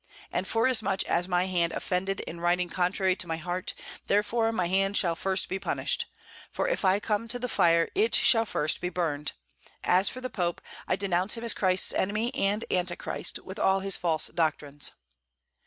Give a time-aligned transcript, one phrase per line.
[0.31, 3.75] And forasmuch as my hand offended in writing contrary to my heart,
[4.07, 6.07] therefore my hand shall first be punished;
[6.49, 9.33] for if I come to the fire, it shall first be burned.
[9.83, 13.95] As for the Pope, I denounce him as Christ's enemy and Antichrist, with all his
[13.95, 14.89] false doctrines."